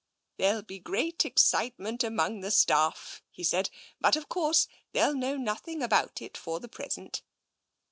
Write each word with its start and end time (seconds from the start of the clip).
"There'll 0.39 0.63
be 0.63 0.79
great 0.79 1.25
excitement 1.25 2.03
amongst 2.03 2.41
the 2.41 2.49
staff," 2.49 3.21
he 3.29 3.43
said." 3.43 3.69
But, 4.01 4.15
of 4.15 4.29
course, 4.29 4.67
they'll 4.93 5.13
know 5.13 5.37
nothing 5.37 5.83
about 5.83 6.23
it 6.23 6.35
for 6.37 6.59
the 6.59 6.67
present." 6.67 7.21